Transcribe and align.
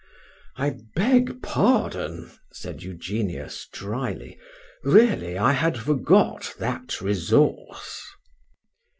—I 0.57 0.77
beg 0.95 1.43
pardon, 1.43 2.31
said 2.51 2.81
Eugenius 2.81 3.67
drily: 3.71 4.39
really 4.83 5.37
I 5.37 5.51
had 5.51 5.77
forgot 5.77 6.55
that 6.57 6.99
resource. 7.01 8.01